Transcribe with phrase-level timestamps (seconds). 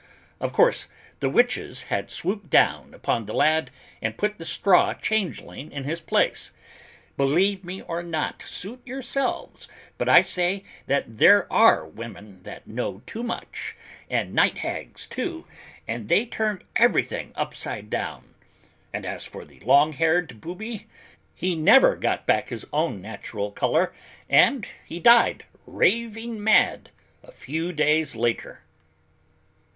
[0.39, 0.87] Of course
[1.19, 3.69] the witches had swooped down upon the lad
[4.01, 6.51] and put the straw changeling in his place!
[7.17, 9.67] Believe me or not, suit yourselves,
[9.99, 13.75] but I say that there are women that know too much,
[14.09, 15.45] and night hags, too,
[15.87, 18.33] and they turn everything upside down!
[18.91, 20.87] And as for the long haired booby,
[21.35, 23.93] he never got back his own natural color
[24.27, 26.89] and he died, raving mad,
[27.23, 28.63] a few days later."